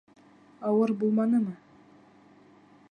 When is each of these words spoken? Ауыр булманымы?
Ауыр 0.69 0.93
булманымы? 1.03 1.55